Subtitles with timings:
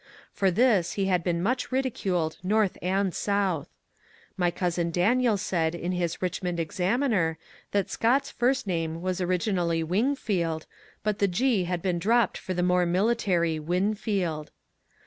[0.33, 3.69] For this he had been much ridiculed North and South.
[4.35, 7.37] My cousin Daniel said in his ^^Bichmond Examiner"
[7.69, 10.65] that Scott's first name was originally" Wingfield,"
[11.03, 14.49] but the "g" had been dropped for the more military ^^ Winfield."